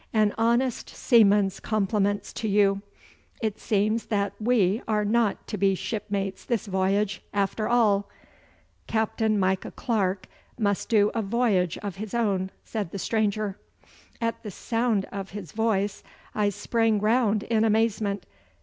[0.13, 2.81] 'An honest seaman's compliments to you.
[3.39, 8.09] It seems that we are not to be shipmates this voyage, after all.'
[8.87, 10.27] 'Captain Micah Clarke
[10.57, 13.59] must do a voyage of his own,' said the stranger.
[14.19, 16.01] At the sound of his voice
[16.33, 18.25] I sprang round in amazement.